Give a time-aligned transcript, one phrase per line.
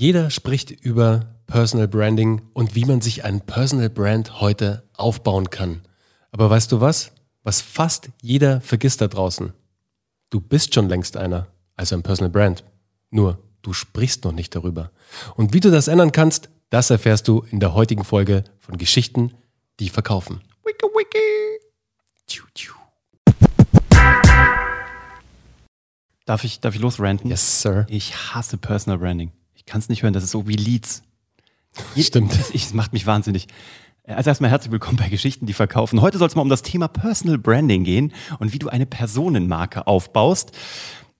[0.00, 5.82] Jeder spricht über Personal Branding und wie man sich ein Personal Brand heute aufbauen kann.
[6.30, 7.10] Aber weißt du was?
[7.42, 9.52] Was fast jeder vergisst da draußen.
[10.30, 12.62] Du bist schon längst einer, also ein Personal Brand.
[13.10, 14.92] Nur, du sprichst noch nicht darüber.
[15.34, 19.34] Und wie du das ändern kannst, das erfährst du in der heutigen Folge von Geschichten,
[19.80, 20.42] die verkaufen.
[20.64, 21.60] Wiki, wiki.
[22.28, 22.74] Tschu, tschu.
[26.24, 27.28] Darf ich, darf ich losranten?
[27.28, 27.84] Yes, Sir.
[27.88, 29.32] Ich hasse Personal Branding.
[29.68, 31.02] Ich kann es nicht hören, das ist so wie Leads.
[31.94, 32.32] Stimmt.
[32.54, 33.48] Es macht mich wahnsinnig.
[34.06, 36.00] Also erstmal herzlich willkommen bei Geschichten, die verkaufen.
[36.00, 39.86] Heute soll es mal um das Thema Personal Branding gehen und wie du eine Personenmarke
[39.86, 40.52] aufbaust.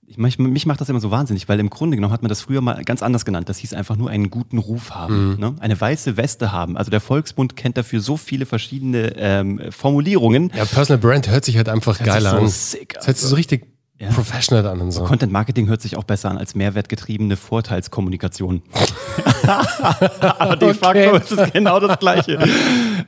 [0.07, 2.41] Ich, mich, mich macht das immer so wahnsinnig, weil im Grunde genommen hat man das
[2.41, 3.51] früher mal ganz anders genannt.
[3.51, 5.39] Das hieß einfach nur einen guten Ruf haben, mhm.
[5.39, 5.57] ne?
[5.61, 6.79] eine weiße Weste haben.
[6.79, 10.51] Also der Volksbund kennt dafür so viele verschiedene ähm, Formulierungen.
[10.57, 12.49] Ja, Personal Brand hört sich halt einfach geil so an.
[12.49, 13.01] Sick, also.
[13.01, 14.11] Das hört sich so richtig ja.
[14.11, 15.05] professional an und so.
[15.05, 18.63] Content Marketing hört sich auch besser an als mehrwertgetriebene Vorteilskommunikation.
[20.23, 22.39] Aber de facto ist es genau das Gleiche.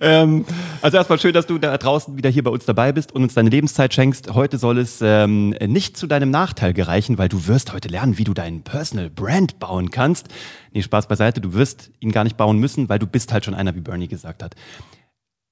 [0.00, 0.44] ähm,
[0.82, 3.34] also erstmal schön, dass du da draußen wieder hier bei uns dabei bist und uns
[3.34, 4.34] deine Lebenszeit schenkst.
[4.34, 8.24] Heute soll es ähm, nicht zu deinem Nachteil gereichen, weil du wirst heute lernen, wie
[8.24, 10.28] du deinen Personal Brand bauen kannst.
[10.72, 13.54] Nee, Spaß beiseite, du wirst ihn gar nicht bauen müssen, weil du bist halt schon
[13.54, 14.56] einer, wie Bernie gesagt hat.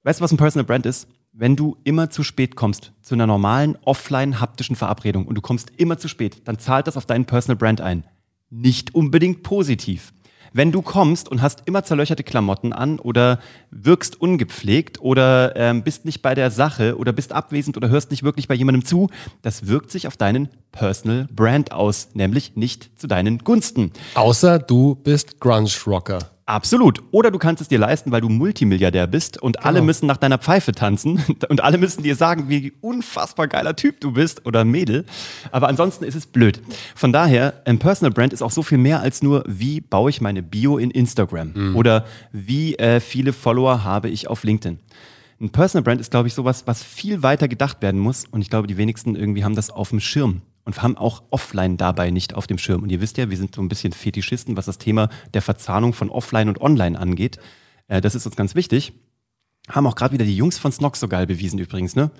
[0.03, 1.07] Weißt du, was ein Personal Brand ist?
[1.31, 5.97] Wenn du immer zu spät kommst zu einer normalen offline-haptischen Verabredung und du kommst immer
[5.97, 8.03] zu spät, dann zahlt das auf deinen Personal Brand ein.
[8.49, 10.11] Nicht unbedingt positiv.
[10.51, 16.05] Wenn du kommst und hast immer zerlöcherte Klamotten an oder wirkst ungepflegt oder ähm, bist
[16.05, 19.09] nicht bei der Sache oder bist abwesend oder hörst nicht wirklich bei jemandem zu,
[19.43, 23.91] das wirkt sich auf deinen Personal Brand aus, nämlich nicht zu deinen Gunsten.
[24.15, 26.19] Außer du bist Grunge Rocker.
[26.49, 27.03] Absolut.
[27.11, 29.67] Oder du kannst es dir leisten, weil du Multimilliardär bist und genau.
[29.67, 34.01] alle müssen nach deiner Pfeife tanzen und alle müssen dir sagen, wie unfassbar geiler Typ
[34.01, 35.05] du bist oder Mädel.
[35.51, 36.59] Aber ansonsten ist es blöd.
[36.95, 40.21] Von daher, ein Personal Brand ist auch so viel mehr als nur, wie baue ich
[40.21, 41.75] meine Bio in Instagram mhm.
[41.75, 44.79] oder wie äh, viele Follower habe ich auf LinkedIn.
[45.39, 48.25] Ein Personal Brand ist, glaube ich, sowas, was viel weiter gedacht werden muss.
[48.25, 51.77] Und ich glaube, die wenigsten irgendwie haben das auf dem Schirm und haben auch offline
[51.77, 52.83] dabei nicht auf dem Schirm.
[52.83, 55.93] Und ihr wisst ja, wir sind so ein bisschen Fetischisten, was das Thema der Verzahnung
[55.93, 57.39] von offline und online angeht.
[57.87, 58.93] Äh, das ist uns ganz wichtig.
[59.67, 62.11] Haben auch gerade wieder die Jungs von Snox so geil bewiesen übrigens, ne?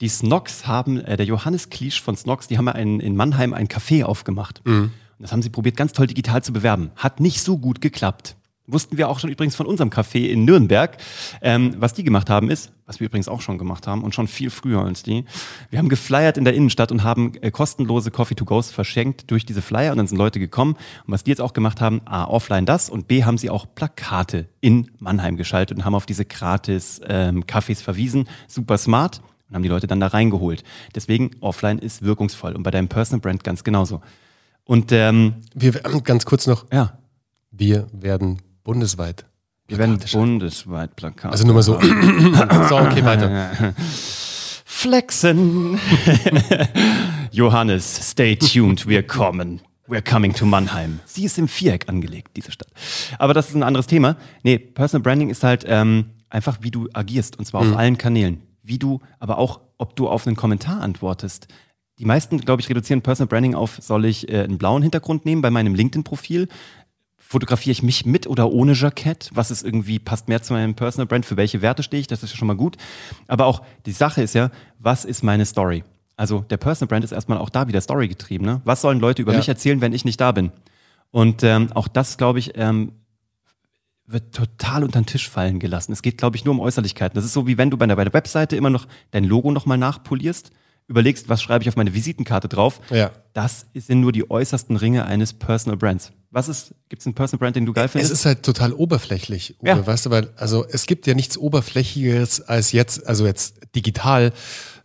[0.00, 3.66] Die Snox haben, äh, der Johannes Kliesch von Snox, die haben einen, in Mannheim ein
[3.66, 4.64] Café aufgemacht.
[4.64, 4.82] Mhm.
[4.82, 6.92] Und das haben sie probiert, ganz toll digital zu bewerben.
[6.94, 8.36] Hat nicht so gut geklappt.
[8.66, 10.96] Wussten wir auch schon übrigens von unserem Café in Nürnberg.
[11.40, 14.26] Ähm, was die gemacht haben ist, was wir übrigens auch schon gemacht haben und schon
[14.26, 15.24] viel früher als die,
[15.70, 19.92] wir haben geflyert in der Innenstadt und haben äh, kostenlose Coffee-to-Goes verschenkt durch diese Flyer
[19.92, 20.72] und dann sind Leute gekommen.
[21.06, 23.66] Und was die jetzt auch gemacht haben, A, offline das und B, haben sie auch
[23.74, 28.28] Plakate in Mannheim geschaltet und haben auf diese gratis ähm, Cafés verwiesen.
[28.48, 30.64] Super smart und haben die Leute dann da reingeholt.
[30.94, 34.00] Deswegen, offline ist wirkungsvoll und bei deinem Personal Brand ganz genauso.
[34.64, 36.66] Und ähm, wir ganz kurz noch.
[36.72, 36.98] Ja.
[37.52, 39.24] Wir werden Bundesweit.
[39.68, 41.30] Wir werden bundesweit Plakate.
[41.30, 41.80] Also nur mal so.
[41.80, 43.74] so, okay, weiter.
[44.64, 45.78] Flexen.
[47.30, 49.60] Johannes, stay tuned, wir kommen.
[49.86, 50.98] We're coming to Mannheim.
[51.04, 52.66] Sie ist im Viereck angelegt, diese Stadt.
[53.20, 54.16] Aber das ist ein anderes Thema.
[54.42, 57.38] Nee, Personal Branding ist halt ähm, einfach, wie du agierst.
[57.38, 57.70] Und zwar mhm.
[57.70, 58.42] auf allen Kanälen.
[58.64, 61.46] Wie du, aber auch, ob du auf einen Kommentar antwortest.
[62.00, 65.40] Die meisten, glaube ich, reduzieren Personal Branding auf, soll ich äh, einen blauen Hintergrund nehmen
[65.40, 66.48] bei meinem LinkedIn-Profil?
[67.26, 69.30] Fotografiere ich mich mit oder ohne Jackett?
[69.34, 71.26] Was ist irgendwie, passt mehr zu meinem Personal Brand?
[71.26, 72.06] Für welche Werte stehe ich?
[72.06, 72.76] Das ist ja schon mal gut.
[73.26, 75.82] Aber auch die Sache ist ja, was ist meine Story?
[76.16, 78.44] Also der Personal Brand ist erstmal auch da wieder Story getrieben.
[78.44, 78.60] Ne?
[78.64, 79.38] Was sollen Leute über ja.
[79.38, 80.52] mich erzählen, wenn ich nicht da bin?
[81.10, 82.92] Und ähm, auch das, glaube ich, ähm,
[84.06, 85.92] wird total unter den Tisch fallen gelassen.
[85.92, 87.16] Es geht, glaube ich, nur um Äußerlichkeiten.
[87.16, 89.50] Das ist so, wie wenn du bei der, bei der Webseite immer noch dein Logo
[89.50, 90.52] nochmal nachpolierst
[90.88, 93.10] überlegst, was schreibe ich auf meine Visitenkarte drauf, ja.
[93.32, 96.12] das sind nur die äußersten Ringe eines Personal Brands.
[96.30, 98.12] Was ist, gibt es einen Personal Brand, den du geil findest?
[98.12, 99.86] Es ist halt total oberflächlich, Uwe, ja.
[99.86, 104.32] weißt du, weil, also es gibt ja nichts Oberflächiges als jetzt, also jetzt digital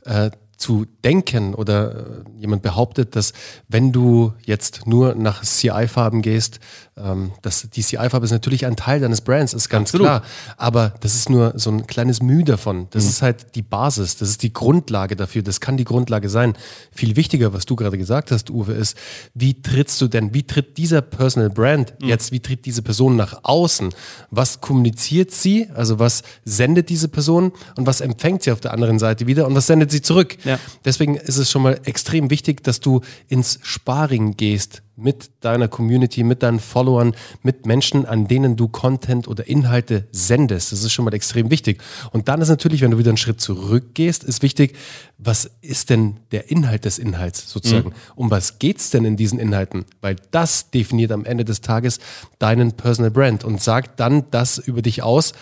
[0.06, 2.04] äh, zu denken oder äh,
[2.40, 3.34] jemand behauptet, dass
[3.68, 6.60] wenn du jetzt nur nach CI-Farben gehst,
[6.96, 10.06] ähm, dass die CI-Farbe ist natürlich ein Teil deines Brands, ist ganz Absolut.
[10.06, 10.24] klar.
[10.58, 12.88] Aber das ist nur so ein kleines Mühe davon.
[12.92, 13.10] Das mhm.
[13.10, 16.54] ist halt die Basis, das ist die Grundlage dafür, das kann die Grundlage sein.
[16.92, 18.96] Viel wichtiger, was du gerade gesagt hast, Uwe, ist,
[19.34, 22.08] wie trittst du denn, wie tritt dieser Personal Brand mhm.
[22.08, 23.94] jetzt, wie tritt diese Person nach außen?
[24.30, 25.70] Was kommuniziert sie?
[25.74, 29.56] Also was sendet diese Person und was empfängt sie auf der anderen Seite wieder und
[29.56, 30.38] was sendet sie zurück?
[30.44, 30.51] Ja.
[30.52, 30.60] Ja.
[30.86, 36.24] Deswegen ist es schon mal extrem wichtig, dass du ins Sparring gehst mit deiner Community,
[36.24, 40.72] mit deinen Followern, mit Menschen, an denen du Content oder Inhalte sendest.
[40.72, 41.82] Das ist schon mal extrem wichtig.
[42.12, 44.76] Und dann ist natürlich, wenn du wieder einen Schritt zurückgehst, ist wichtig,
[45.18, 47.90] was ist denn der Inhalt des Inhalts sozusagen?
[47.90, 47.94] Mhm.
[48.16, 49.86] Um was geht's denn in diesen Inhalten?
[50.02, 52.00] Weil das definiert am Ende des Tages
[52.40, 55.34] deinen Personal Brand und sagt dann das über dich aus,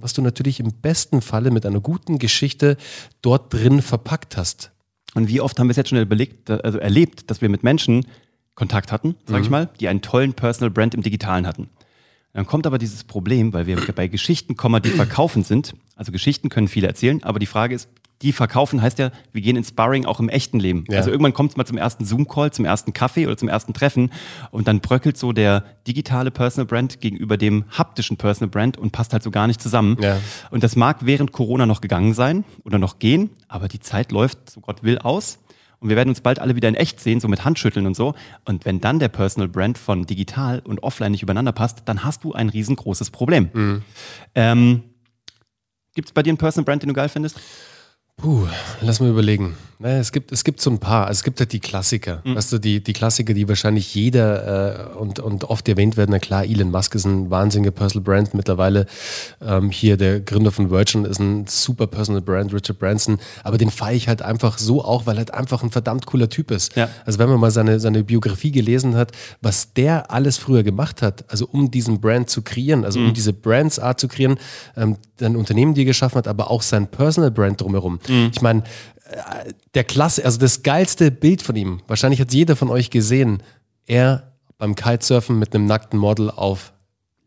[0.00, 2.76] was du natürlich im besten Falle mit einer guten Geschichte
[3.22, 4.72] dort drin verpackt hast.
[5.14, 8.06] Und wie oft haben wir es jetzt schon überlegt, also erlebt, dass wir mit Menschen
[8.54, 9.44] Kontakt hatten, sag mhm.
[9.44, 11.68] ich mal, die einen tollen Personal Brand im Digitalen hatten.
[12.32, 15.74] Dann kommt aber dieses Problem, weil wir bei Geschichten, die verkaufen sind.
[15.94, 17.88] Also Geschichten können viele erzählen, aber die Frage ist,
[18.22, 20.84] die verkaufen heißt ja, wir gehen ins Sparring auch im echten Leben.
[20.88, 20.98] Ja.
[20.98, 24.10] Also irgendwann kommt es mal zum ersten Zoom-Call, zum ersten Kaffee oder zum ersten Treffen
[24.50, 29.12] und dann bröckelt so der digitale Personal Brand gegenüber dem haptischen Personal Brand und passt
[29.12, 29.98] halt so gar nicht zusammen.
[30.00, 30.18] Ja.
[30.50, 34.50] Und das mag während Corona noch gegangen sein oder noch gehen, aber die Zeit läuft,
[34.50, 35.38] so Gott will, aus.
[35.78, 38.14] Und wir werden uns bald alle wieder in echt sehen, so mit Handschütteln und so.
[38.46, 42.24] Und wenn dann der Personal Brand von digital und offline nicht übereinander passt, dann hast
[42.24, 43.50] du ein riesengroßes Problem.
[43.52, 43.82] Mhm.
[44.34, 44.82] Ähm,
[45.94, 47.38] Gibt es bei dir einen Personal Brand, den du geil findest?
[48.18, 48.46] Puh,
[48.80, 49.56] lass mal überlegen.
[49.78, 51.06] Naja, es gibt, es gibt so ein paar.
[51.06, 52.22] Also es gibt halt die Klassiker.
[52.24, 52.36] Mhm.
[52.36, 56.12] Weißt du, die, die Klassiker, die wahrscheinlich jeder äh, und, und oft erwähnt werden.
[56.12, 58.32] Na klar, Elon Musk ist ein wahnsinniger Personal Brand.
[58.32, 58.86] Mittlerweile
[59.42, 63.18] ähm, hier der Gründer von Virgin ist ein super Personal Brand, Richard Branson.
[63.44, 66.30] Aber den feiere ich halt einfach so auch, weil er halt einfach ein verdammt cooler
[66.30, 66.74] Typ ist.
[66.74, 66.88] Ja.
[67.04, 71.30] Also wenn man mal seine, seine Biografie gelesen hat, was der alles früher gemacht hat,
[71.30, 73.08] also um diesen Brand zu kreieren, also mhm.
[73.08, 74.38] um diese Brandsart zu kreieren,
[74.74, 77.98] ähm, sein Unternehmen, die er geschaffen hat, aber auch sein Personal Brand drumherum.
[78.08, 78.30] Mhm.
[78.34, 78.62] Ich meine,
[79.74, 83.42] der Klasse, also das geilste Bild von ihm, wahrscheinlich hat jeder von euch gesehen,
[83.86, 86.72] er beim Kitesurfen mit einem nackten Model auf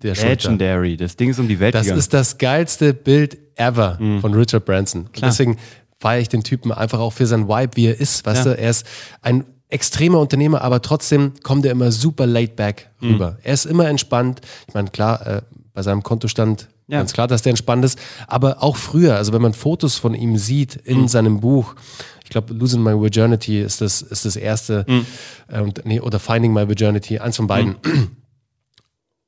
[0.01, 0.49] der Schulter.
[0.49, 1.99] Legendary, das Ding ist um die Welt Das gegangen.
[1.99, 4.21] ist das geilste Bild ever mhm.
[4.21, 5.11] von Richard Branson.
[5.11, 5.29] Klar.
[5.29, 5.57] Deswegen
[5.99, 8.25] feiere ich den Typen einfach auch für sein Vibe, wie er ist.
[8.25, 8.53] Weißt ja.
[8.53, 8.85] du, er ist
[9.21, 13.11] ein extremer Unternehmer, aber trotzdem kommt er immer super laid back mhm.
[13.11, 13.31] rüber.
[13.31, 13.37] Mhm.
[13.43, 14.41] Er ist immer entspannt.
[14.67, 15.41] Ich meine, klar, äh,
[15.73, 16.97] bei seinem Kontostand ja.
[16.97, 17.99] Ganz klar, dass der entspannt ist.
[18.27, 21.07] Aber auch früher, also wenn man Fotos von ihm sieht in mhm.
[21.07, 21.75] seinem Buch,
[22.23, 25.05] ich glaube, Losing My Virginity ist das, ist das erste, mhm.
[25.51, 27.75] ähm, nee, oder Finding My Virginity, eins von beiden.
[27.83, 28.11] Mhm.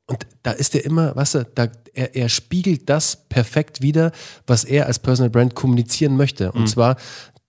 [0.08, 4.12] Und da ist er immer, weißt du, da, er, er spiegelt das perfekt wieder,
[4.48, 6.52] was er als Personal Brand kommunizieren möchte.
[6.52, 6.68] Und mhm.
[6.68, 6.98] zwar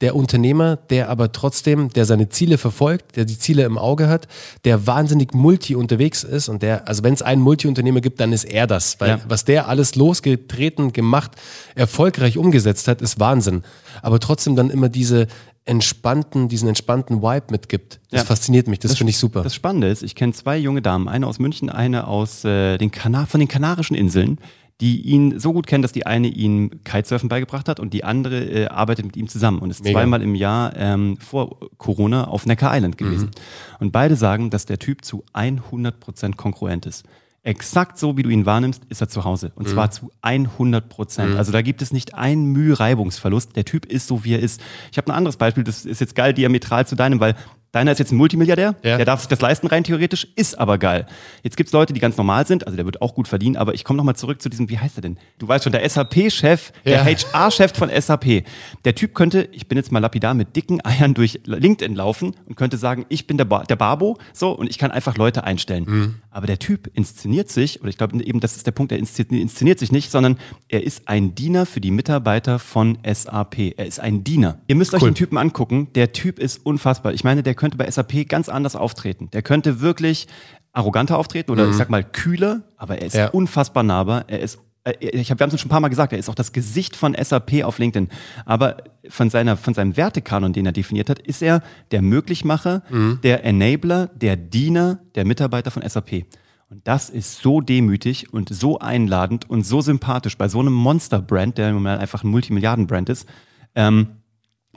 [0.03, 4.27] der Unternehmer, der aber trotzdem, der seine Ziele verfolgt, der die Ziele im Auge hat,
[4.65, 8.45] der wahnsinnig multi unterwegs ist und der, also wenn es einen Multi-Unternehmer gibt, dann ist
[8.45, 9.21] er das, weil ja.
[9.29, 11.33] was der alles losgetreten, gemacht,
[11.77, 13.63] erfolgreich umgesetzt hat, ist Wahnsinn.
[14.03, 15.29] Aber trotzdem dann immer diese
[15.65, 18.01] entspannten, diesen entspannten Vibe mitgibt.
[18.11, 18.27] Das ja.
[18.27, 19.43] fasziniert mich, das, das finde ich super.
[19.43, 22.91] Das Spannende ist, ich kenne zwei junge Damen, eine aus München, eine aus äh, den
[22.91, 24.39] Kana von den Kanarischen Inseln
[24.83, 28.45] die ihn so gut kennen, dass die eine ihm Kitesurfen beigebracht hat und die andere
[28.45, 30.01] äh, arbeitet mit ihm zusammen und ist Mega.
[30.01, 33.27] zweimal im Jahr ähm, vor Corona auf Necker Island gewesen.
[33.27, 33.77] Mhm.
[33.79, 37.05] Und beide sagen, dass der Typ zu 100% konkurrent ist.
[37.45, 39.53] Exakt so, wie du ihn wahrnimmst, ist er zu Hause.
[39.55, 39.73] Und mhm.
[39.73, 41.31] zwar zu 100 Prozent.
[41.31, 41.37] Mhm.
[41.37, 43.55] Also da gibt es nicht ein Mühe Reibungsverlust.
[43.55, 44.61] Der Typ ist so, wie er ist.
[44.91, 47.37] Ich habe ein anderes Beispiel, das ist jetzt geil diametral zu deinem, weil
[47.73, 48.97] Deiner ist jetzt ein Multimilliardär, ja.
[48.99, 51.07] der darf sich das leisten rein theoretisch, ist aber geil.
[51.43, 53.83] Jetzt gibt's Leute, die ganz normal sind, also der wird auch gut verdienen, aber ich
[53.83, 55.17] komme nochmal zurück zu diesem, wie heißt er denn?
[55.39, 57.17] Du weißt schon, der SAP-Chef, der ja.
[57.33, 58.45] HR-Chef von SAP.
[58.85, 62.57] Der Typ könnte, ich bin jetzt mal lapidar, mit dicken Eiern durch LinkedIn laufen und
[62.57, 65.85] könnte sagen, ich bin der, ba der Babo, so, und ich kann einfach Leute einstellen.
[65.87, 66.15] Mhm.
[66.31, 69.79] Aber der Typ inszeniert sich, oder ich glaube eben, das ist der Punkt, er inszeniert
[69.79, 70.37] sich nicht, sondern
[70.69, 73.79] er ist ein Diener für die Mitarbeiter von SAP.
[73.79, 74.59] Er ist ein Diener.
[74.67, 74.99] Ihr müsst cool.
[74.99, 75.89] euch den Typen angucken.
[75.95, 77.15] Der Typ ist unfassbar.
[77.15, 79.31] Ich meine, der könnte bei SAP ganz anders auftreten.
[79.33, 80.27] Der könnte wirklich
[80.73, 81.71] arroganter auftreten oder mhm.
[81.71, 83.29] ich sag mal kühler, aber er ist ja.
[83.29, 84.25] unfassbar nahbar.
[84.27, 86.29] Er ist äh, ich habe, wir haben es schon ein paar Mal gesagt, er ist
[86.29, 88.09] auch das Gesicht von SAP auf LinkedIn.
[88.47, 88.79] Aber
[89.09, 93.21] von seiner, von seinem Wertekanon, den er definiert hat, ist er der Möglichmacher, mhm.
[93.23, 96.25] der Enabler, der Diener, der Mitarbeiter von SAP.
[96.69, 101.59] Und das ist so demütig und so einladend und so sympathisch bei so einem Monster-Brand,
[101.59, 103.29] der im Moment einfach ein Multimilliarden-Brand ist,
[103.77, 104.17] ähm,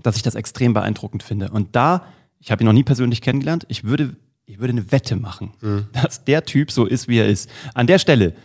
[0.03, 1.49] dass ich das extrem beeindruckend finde.
[1.49, 2.05] Und da
[2.45, 3.65] ich habe ihn noch nie persönlich kennengelernt.
[3.69, 5.87] Ich würde, ich würde eine Wette machen, mhm.
[5.93, 7.49] dass der Typ so ist, wie er ist.
[7.73, 8.35] An der Stelle,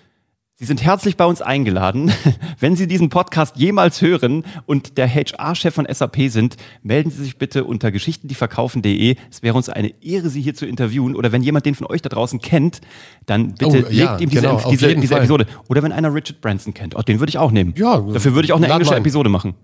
[0.55, 2.11] Sie sind herzlich bei uns eingeladen.
[2.61, 7.37] Wenn Sie diesen Podcast jemals hören und der HR-Chef von SAP sind, melden Sie sich
[7.37, 9.17] bitte unter geschichtendieverkaufen.de.
[9.31, 11.15] Es wäre uns eine Ehre, Sie hier zu interviewen.
[11.15, 12.81] Oder wenn jemand den von euch da draußen kennt,
[13.27, 15.47] dann bitte oh, ja, legt ihm diese, genau, diese, diese Episode.
[15.69, 16.95] Oder wenn einer Richard Branson kennt.
[16.97, 17.75] Oh, den würde ich auch nehmen.
[17.77, 19.55] Ja, Dafür würde ich auch eine englische Episode machen.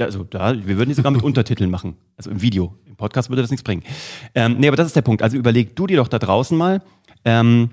[0.00, 2.74] Also da, wir würden die sogar mit Untertiteln machen, also im Video.
[2.86, 3.82] Im Podcast würde das nichts bringen.
[4.34, 5.22] Ähm, nee, aber das ist der Punkt.
[5.22, 6.82] Also überleg du dir doch da draußen mal,
[7.24, 7.70] ähm,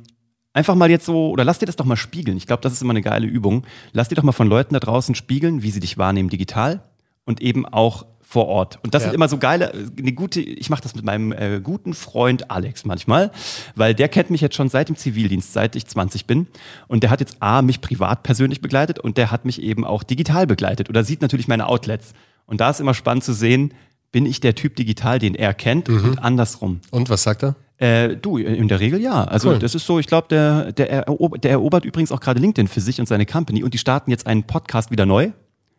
[0.54, 2.38] einfach mal jetzt so, oder lass dir das doch mal spiegeln.
[2.38, 3.66] Ich glaube, das ist immer eine geile Übung.
[3.92, 6.84] Lass dir doch mal von Leuten da draußen spiegeln, wie sie dich wahrnehmen digital
[7.26, 8.80] und eben auch vor Ort.
[8.84, 9.10] Und das ja.
[9.10, 12.84] sind immer so geile, eine gute, ich mache das mit meinem äh, guten Freund Alex
[12.84, 13.32] manchmal,
[13.76, 16.48] weil der kennt mich jetzt schon seit dem Zivildienst, seit ich 20 bin.
[16.88, 20.04] Und der hat jetzt A, mich privat persönlich begleitet und der hat mich eben auch
[20.04, 22.14] digital begleitet oder sieht natürlich meine Outlets.
[22.48, 23.74] Und da ist immer spannend zu sehen,
[24.12, 26.04] bin ich der Typ digital, den er kennt mhm.
[26.04, 26.82] und andersrum.
[26.90, 27.56] Und was sagt er?
[27.78, 29.26] Äh, du, in der Regel ja.
[29.26, 29.60] Also cool.
[29.60, 33.00] das ist so, ich glaube, der, der, der erobert übrigens auch gerade LinkedIn für sich
[33.00, 35.32] und seine Company und die starten jetzt einen Podcast wieder neu.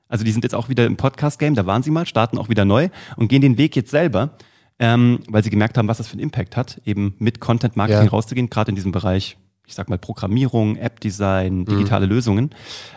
[0.09, 2.65] Also die sind jetzt auch wieder im Podcast-Game, da waren sie mal, starten auch wieder
[2.65, 4.31] neu und gehen den Weg jetzt selber,
[4.79, 8.11] ähm, weil sie gemerkt haben, was das für einen Impact hat, eben mit Content-Marketing ja.
[8.11, 9.37] rauszugehen, gerade in diesem Bereich,
[9.67, 12.13] ich sag mal, Programmierung, App-Design, digitale mhm.
[12.13, 12.51] Lösungen.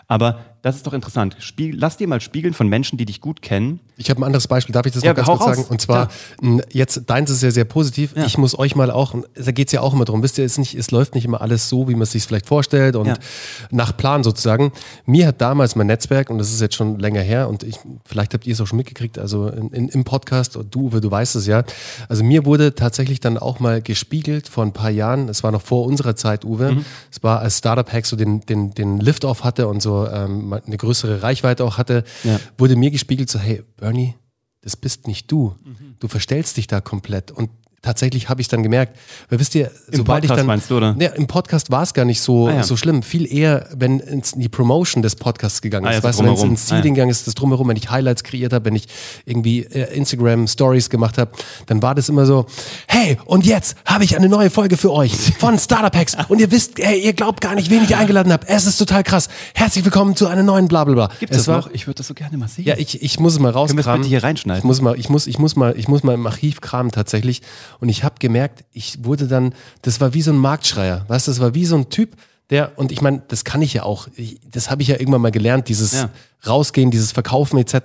[0.07, 1.37] Aber das ist doch interessant.
[1.39, 3.79] Spiegel, lass dir mal spiegeln von Menschen, die dich gut kennen.
[3.95, 5.55] Ich habe ein anderes Beispiel, darf ich das ja, noch ganz kurz raus.
[5.55, 5.65] sagen?
[5.69, 6.09] Und zwar,
[6.41, 6.59] ja.
[6.71, 8.13] jetzt, deins ist ja sehr positiv.
[8.15, 8.25] Ja.
[8.25, 10.57] Ich muss euch mal auch, da geht es ja auch immer darum, wisst ihr, es,
[10.57, 13.19] nicht, es läuft nicht immer alles so, wie man es sich vielleicht vorstellt und
[13.71, 14.73] nach Plan sozusagen.
[15.05, 18.33] Mir hat damals mein Netzwerk, und das ist jetzt schon länger her, und ich, vielleicht
[18.33, 21.11] habt ihr es auch schon mitgekriegt, also in, in, im Podcast, und du, Uwe, du
[21.11, 21.63] weißt es ja,
[22.07, 25.61] also mir wurde tatsächlich dann auch mal gespiegelt vor ein paar Jahren, es war noch
[25.61, 26.85] vor unserer Zeit, Uwe, mhm.
[27.11, 31.21] es war als Startup-Hack so den, den, den Lift-Off hatte und so ähm, eine größere
[31.23, 32.39] Reichweite auch hatte, ja.
[32.57, 34.15] wurde mir gespiegelt so, hey, Bernie,
[34.61, 35.55] das bist nicht du.
[35.63, 35.95] Mhm.
[35.99, 37.31] Du verstellst dich da komplett.
[37.31, 37.49] Und
[37.81, 38.97] tatsächlich habe ich dann gemerkt,
[39.29, 40.95] weil wisst ihr, Im sobald Podcast ich dann meinst du, oder?
[40.99, 42.63] Ja, im Podcast war es gar nicht so ah, ja.
[42.63, 46.03] so schlimm, viel eher, wenn es in die Promotion des Podcasts gegangen ist, ah, ja,
[46.03, 48.53] weißt du, wenn es ins Seeding ah, gegangen ist, das drumherum, wenn ich Highlights kreiert
[48.53, 48.87] habe, wenn ich
[49.25, 51.31] irgendwie äh, Instagram Stories gemacht habe,
[51.67, 52.45] dann war das immer so,
[52.87, 56.51] hey, und jetzt habe ich eine neue Folge für euch von Startup Hacks und ihr
[56.51, 58.47] wisst, hey, ihr glaubt gar nicht, wen ich eingeladen habe.
[58.47, 59.29] Es ist total krass.
[59.53, 61.09] Herzlich willkommen zu einer neuen Blablabla.
[61.19, 61.69] Gibt es noch?
[61.71, 62.65] Ich würde das so gerne mal sehen.
[62.65, 63.83] Ja, ich, ich muss es mal rauskramen.
[63.83, 64.59] Können wir bitte hier reinschneiden?
[64.59, 67.41] Ich muss mal, ich muss, ich muss mal, ich muss mal im Archiv kramen tatsächlich
[67.79, 71.31] und ich habe gemerkt, ich wurde dann, das war wie so ein Marktschreier, weißt du,
[71.31, 72.15] das war wie so ein Typ,
[72.49, 75.21] der, und ich meine, das kann ich ja auch, ich, das habe ich ja irgendwann
[75.21, 76.09] mal gelernt, dieses ja.
[76.47, 77.75] Rausgehen, dieses Verkaufen etc.,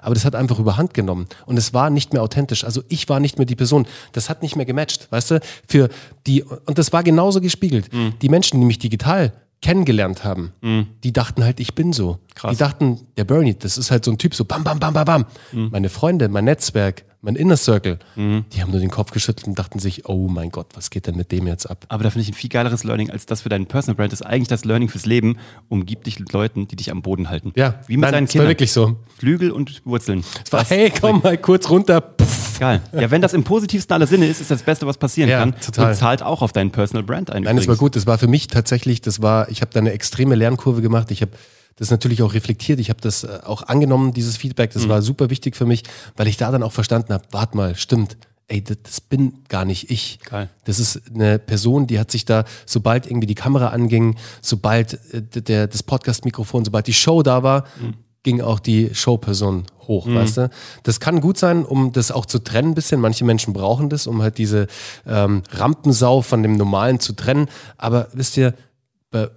[0.00, 3.20] aber das hat einfach überhand genommen und es war nicht mehr authentisch, also ich war
[3.20, 5.88] nicht mehr die Person, das hat nicht mehr gematcht, weißt du, für
[6.26, 8.14] die, und das war genauso gespiegelt, mhm.
[8.22, 9.32] die Menschen, die mich digital
[9.64, 10.88] kennengelernt haben, mhm.
[11.02, 12.18] die dachten halt, ich bin so.
[12.34, 12.52] Krass.
[12.52, 15.04] Die dachten, der Bernie, das ist halt so ein Typ, so bam, bam, bam, bam,
[15.06, 15.26] bam.
[15.52, 15.68] Mhm.
[15.72, 18.44] Meine Freunde, mein Netzwerk, mein Inner Circle, mhm.
[18.52, 21.16] die haben nur den Kopf geschüttelt und dachten sich, oh mein Gott, was geht denn
[21.16, 21.86] mit dem jetzt ab?
[21.88, 24.12] Aber da finde ich ein viel geileres Learning als das für deinen Personal Brand.
[24.12, 25.38] Das ist eigentlich das Learning fürs Leben.
[25.68, 27.52] Umgib dich mit Leuten, die dich am Boden halten.
[27.56, 28.46] Ja, wie mit Nein, deinen Kindern.
[28.46, 28.96] war wirklich so.
[29.18, 30.22] Flügel und Wurzeln.
[30.44, 32.00] Es war, hey, komm mal kurz runter.
[32.00, 32.58] Puff.
[32.60, 32.80] Geil.
[32.92, 35.58] Ja, wenn das im positivsten aller Sinne ist, ist das Beste, was passieren ja, kann.
[35.58, 35.90] Total.
[35.90, 37.42] Und zahlt auch auf deinen Personal Brand ein.
[37.42, 37.96] Nein, das war gut.
[37.96, 41.10] Das war für mich tatsächlich, das war, ich habe da eine extreme Lernkurve gemacht.
[41.10, 41.32] Ich habe
[41.76, 42.78] das natürlich auch reflektiert.
[42.78, 44.72] Ich habe das äh, auch angenommen, dieses Feedback.
[44.72, 44.90] Das mhm.
[44.90, 45.82] war super wichtig für mich,
[46.16, 48.16] weil ich da dann auch verstanden habe, warte mal, stimmt.
[48.46, 50.18] Ey, das, das bin gar nicht ich.
[50.20, 50.50] Geil.
[50.64, 55.22] Das ist eine Person, die hat sich da, sobald irgendwie die Kamera anging, sobald äh,
[55.22, 57.94] der, das Podcast-Mikrofon, sobald die Show da war, mhm.
[58.22, 60.14] ging auch die Showperson hoch, mhm.
[60.14, 60.50] weißt du?
[60.82, 63.00] Das kann gut sein, um das auch zu trennen ein bisschen.
[63.00, 64.66] Manche Menschen brauchen das, um halt diese
[65.06, 67.48] ähm, Rampensau von dem Normalen zu trennen.
[67.78, 68.54] Aber wisst ihr,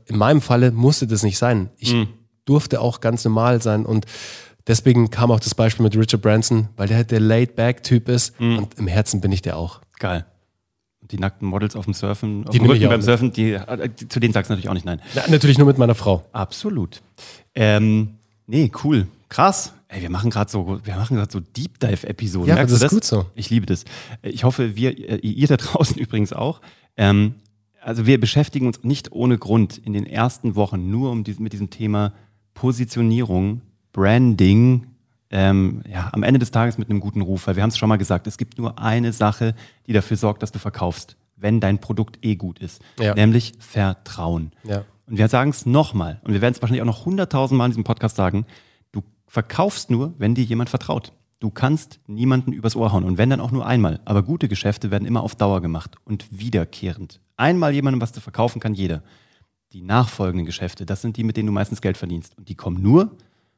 [0.07, 1.69] in meinem Falle musste das nicht sein.
[1.77, 2.07] Ich mhm
[2.47, 3.85] durfte auch ganz normal sein.
[3.85, 4.05] Und
[4.65, 8.57] deswegen kam auch das Beispiel mit Richard Branson, weil der halt der Laid-Back-Typ ist mhm.
[8.57, 9.81] und im Herzen bin ich der auch.
[9.99, 10.25] Geil.
[11.01, 13.57] Die nackten Models auf dem Surfen, auf die dem Rücken beim Surfen, die,
[13.99, 15.01] die, zu denen sagst du natürlich auch nicht nein.
[15.15, 16.25] Na, natürlich nur mit meiner Frau.
[16.33, 17.01] Absolut.
[17.55, 19.07] Ähm, nee, cool.
[19.29, 19.73] Krass.
[19.89, 22.49] Ey, wir machen gerade so, wir machen gerade so Deep Dive Episoden.
[22.49, 22.91] Ja, Merkst das ist das?
[22.91, 23.25] gut so.
[23.35, 23.85] Ich liebe das.
[24.21, 26.59] Ich hoffe, wir, ihr da draußen übrigens auch.
[26.97, 27.35] Ähm,
[27.81, 31.53] also wir beschäftigen uns nicht ohne Grund in den ersten Wochen nur um die, mit
[31.53, 32.11] diesem Thema
[32.57, 33.61] Positionierung,
[33.93, 34.87] Branding,
[35.29, 37.87] ähm, ja, am Ende des Tages mit einem guten Ruf, weil wir haben es schon
[37.87, 39.53] mal gesagt, es gibt nur eine Sache,
[39.85, 43.13] die dafür sorgt, dass du verkaufst, wenn dein Produkt eh gut ist, ja.
[43.13, 44.53] nämlich Vertrauen.
[44.63, 44.85] Ja.
[45.05, 47.71] Und wir sagen es nochmal, und wir werden es wahrscheinlich auch noch hunderttausend Mal in
[47.71, 48.47] diesem Podcast sagen,
[48.91, 51.13] du verkaufst nur, wenn dir jemand vertraut.
[51.39, 53.99] Du kannst niemanden übers Ohr hauen und wenn dann auch nur einmal.
[54.05, 57.21] Aber gute Geschäfte werden immer auf Dauer gemacht und wiederkehrend.
[57.35, 59.03] Einmal jemandem was zu verkaufen kann jeder
[59.73, 62.37] die nachfolgenden Geschäfte, das sind die, mit denen du meistens Geld verdienst.
[62.37, 63.11] Und die kommen nur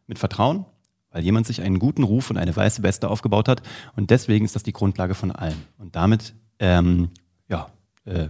[0.08, 0.66] mit Vertrauen,
[1.12, 3.62] weil jemand sich einen guten Ruf und eine weiße Weste aufgebaut hat.
[3.96, 5.58] Und deswegen ist das die Grundlage von allem.
[5.78, 7.10] Und damit, ähm,
[7.48, 7.68] ja,
[8.06, 8.30] äh,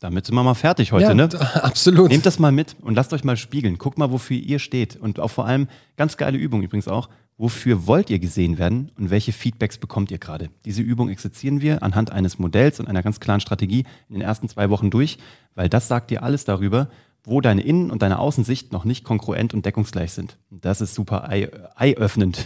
[0.00, 1.28] damit sind wir mal fertig heute, ja, ne?
[1.62, 2.10] Absolut.
[2.10, 3.78] Nehmt das mal mit und lasst euch mal spiegeln.
[3.78, 4.96] Guckt mal, wofür ihr steht.
[4.96, 7.08] Und auch vor allem, ganz geile Übung übrigens auch,
[7.38, 10.48] wofür wollt ihr gesehen werden und welche Feedbacks bekommt ihr gerade?
[10.64, 14.48] Diese Übung exerzieren wir anhand eines Modells und einer ganz klaren Strategie in den ersten
[14.48, 15.18] zwei Wochen durch,
[15.54, 16.88] weil das sagt dir alles darüber,
[17.26, 20.36] wo deine Innen- und deine Außensicht noch nicht konkurrent und deckungsgleich sind.
[20.48, 21.28] Das ist super
[21.76, 22.38] eye-öffnend.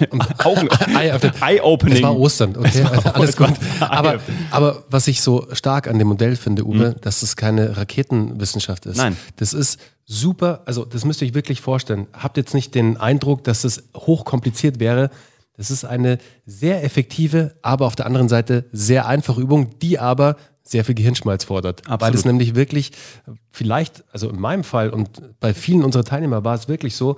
[1.43, 1.97] Eye-opening.
[1.99, 3.53] Es war Ostern, okay, war alles gut.
[3.81, 4.21] Aber,
[4.51, 7.01] aber was ich so stark an dem Modell finde, Uwe, mhm.
[7.03, 8.97] dass es keine Raketenwissenschaft ist.
[8.97, 9.17] Nein.
[9.37, 12.07] Das ist super, also das müsst ihr euch wirklich vorstellen.
[12.15, 15.11] Habt jetzt nicht den Eindruck, dass es hochkompliziert wäre.
[15.57, 20.37] Das ist eine sehr effektive, aber auf der anderen Seite sehr einfache Übung, die aber
[20.71, 21.81] sehr viel Gehirnschmalz fordert.
[21.81, 22.01] Absolut.
[22.01, 22.93] Weil es nämlich wirklich
[23.51, 27.17] vielleicht, also in meinem Fall und bei vielen unserer Teilnehmer war es wirklich so,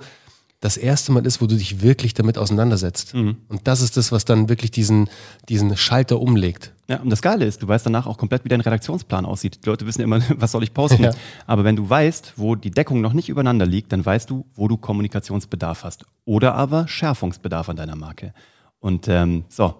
[0.59, 3.13] das erste Mal ist, wo du dich wirklich damit auseinandersetzt.
[3.13, 3.35] Mhm.
[3.49, 5.09] Und das ist das, was dann wirklich diesen,
[5.49, 6.71] diesen Schalter umlegt.
[6.87, 9.59] Ja, und das Geile ist, du weißt danach auch komplett, wie dein Redaktionsplan aussieht.
[9.65, 11.03] Die Leute wissen immer, was soll ich posten.
[11.03, 11.11] Ja.
[11.47, 14.69] Aber wenn du weißt, wo die Deckung noch nicht übereinander liegt, dann weißt du, wo
[14.69, 16.05] du Kommunikationsbedarf hast.
[16.23, 18.33] Oder aber Schärfungsbedarf an deiner Marke.
[18.79, 19.75] Und ähm, so,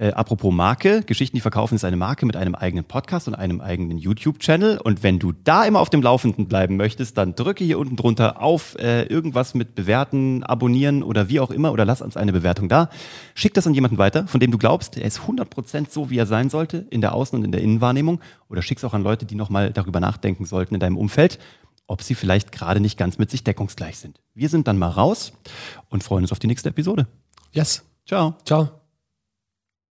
[0.00, 3.60] äh, apropos Marke, Geschichten, die verkaufen, ist eine Marke mit einem eigenen Podcast und einem
[3.60, 4.78] eigenen YouTube-Channel.
[4.78, 8.40] Und wenn du da immer auf dem Laufenden bleiben möchtest, dann drücke hier unten drunter
[8.40, 12.70] auf äh, irgendwas mit bewerten, abonnieren oder wie auch immer oder lass uns eine Bewertung
[12.70, 12.88] da.
[13.34, 16.26] Schick das an jemanden weiter, von dem du glaubst, er ist 100% so, wie er
[16.26, 18.20] sein sollte, in der Außen- und in der Innenwahrnehmung.
[18.48, 21.38] Oder schick es auch an Leute, die nochmal darüber nachdenken sollten in deinem Umfeld
[21.86, 24.20] ob sie vielleicht gerade nicht ganz mit sich deckungsgleich sind.
[24.32, 25.32] Wir sind dann mal raus
[25.88, 27.08] und freuen uns auf die nächste Episode.
[27.50, 27.82] Yes.
[28.06, 28.36] Ciao.
[28.44, 28.79] Ciao.